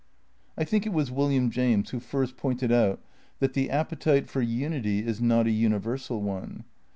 I 0.57 0.63
think 0.63 0.85
l^on 0.85 0.87
it 0.87 0.93
was 0.93 1.11
"William 1.11 1.51
James 1.51 1.91
who 1.91 1.99
first 1.99 2.35
pointed 2.35 2.71
out 2.71 3.03
that 3.39 3.53
the 3.53 3.69
appetite 3.69 4.27
for 4.27 4.41
unity 4.41 5.05
is 5.05 5.21
not 5.21 5.45
a 5.45 5.51
universal 5.51 6.23
one. 6.23 6.63